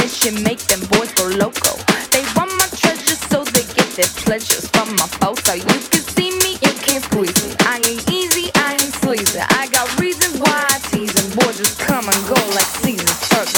[0.00, 1.76] mission, make them boys go loco.
[2.10, 5.44] They want my treasure, so they get their pleasures from my folks.
[5.44, 7.54] So you can see me, you can't squeeze me.
[7.60, 9.40] I ain't easy, I ain't sleazy.
[9.40, 11.28] I got reasons why I tease them.
[11.38, 13.48] Boys just come and go like seasons, start.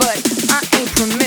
[0.00, 0.18] But
[0.50, 1.25] I ain't permitted.